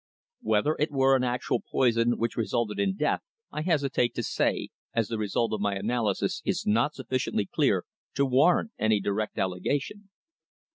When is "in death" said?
2.79-3.21